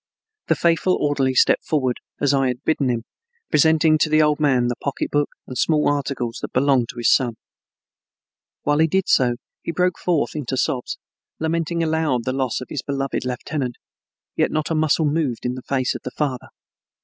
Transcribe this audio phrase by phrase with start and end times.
[0.47, 3.03] The faithful orderly stepped forward, as I had bidden him,
[3.51, 7.35] presenting to the old man the pocketbook and small articles that belonged to his son.
[8.63, 10.97] While he did so he broke forth into sobs,
[11.37, 13.75] lamenting aloud the loss of his beloved lieutenant,
[14.35, 16.47] yet not a muscle moved in the face of the father.